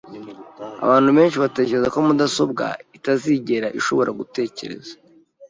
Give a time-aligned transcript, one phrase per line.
[0.85, 2.65] Abantu benshi batekereza ko mudasobwa
[2.97, 4.93] itazigera ishobora gutekereza.